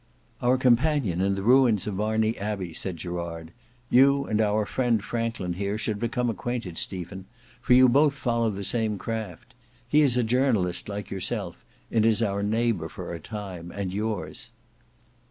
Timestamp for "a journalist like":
10.17-11.11